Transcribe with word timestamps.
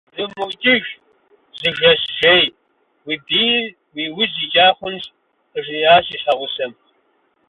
Зумыукӏыж, 0.15 0.83
зы 1.59 1.69
жэщ 1.77 2.01
жей, 2.19 2.43
уи 3.05 3.15
бийр 3.25 3.63
уи 3.95 4.05
ужь 4.19 4.37
икӏа 4.45 4.67
хъунщ,- 4.77 5.03
къыжриӏащ 5.51 6.05
и 6.13 6.17
щхьэгъусэм. 6.19 6.71